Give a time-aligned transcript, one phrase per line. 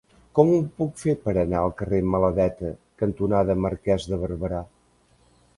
[0.37, 2.71] Com ho puc fer per anar al carrer Maladeta
[3.05, 4.65] cantonada Marquès de Barberà?